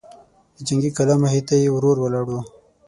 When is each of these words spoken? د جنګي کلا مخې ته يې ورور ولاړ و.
د 0.55 0.57
جنګي 0.67 0.91
کلا 0.97 1.15
مخې 1.23 1.41
ته 1.47 1.53
يې 1.61 1.67
ورور 1.73 1.97
ولاړ 2.01 2.25
و. 2.29 2.33